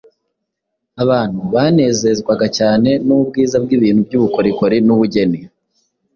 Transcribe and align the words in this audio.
Abantu 1.03 1.39
banezezwaga 1.53 2.45
cyane 2.57 2.89
n’ubwiza 3.05 3.57
bw’ibintu 3.63 4.01
by’ubukorokori 4.07 4.77
n’ubugeni. 4.87 5.39